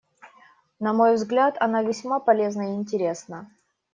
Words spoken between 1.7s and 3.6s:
весьма полезна и интересна.